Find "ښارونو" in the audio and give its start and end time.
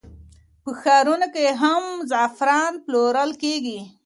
0.81-1.27